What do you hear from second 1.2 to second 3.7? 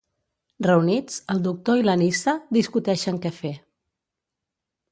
el doctor i la Nyssa discuteixen què fer.